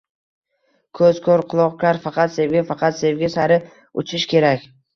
Ko‘z 0.99 1.19
ko‘r, 1.27 1.43
quloq 1.51 1.75
kar… 1.85 2.01
Faqat 2.07 2.35
sevgi… 2.39 2.65
faqat 2.73 2.99
sevgi 3.05 3.33
sari 3.37 3.61
uchish 4.05 4.29
kerak 4.37 4.69